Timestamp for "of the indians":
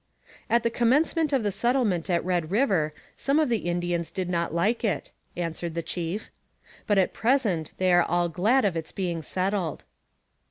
3.39-4.09